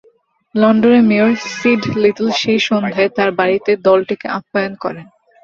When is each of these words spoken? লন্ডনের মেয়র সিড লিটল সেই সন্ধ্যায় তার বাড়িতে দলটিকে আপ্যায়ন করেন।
লন্ডনের 0.55 1.03
মেয়র 1.09 1.29
সিড 1.51 1.81
লিটল 1.95 2.27
সেই 2.41 2.59
সন্ধ্যায় 2.67 3.09
তার 3.17 3.29
বাড়িতে 3.39 3.71
দলটিকে 3.87 4.27
আপ্যায়ন 4.37 4.73
করেন। 4.83 5.05